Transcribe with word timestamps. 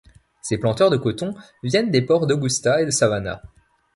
Ces 0.41 0.57
planteurs 0.57 0.89
de 0.89 0.97
coton 0.97 1.35
viennent 1.61 1.91
des 1.91 2.01
ports 2.01 2.25
d'Augusta 2.25 2.81
et 2.81 2.89
Savannah. 2.89 3.43